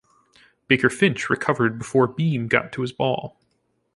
Baker-Finch 0.67 1.29
recovered 1.29 1.77
before 1.77 2.07
Beem 2.07 2.47
got 2.47 2.71
to 2.71 2.81
his 2.81 2.91
ball. 2.91 3.39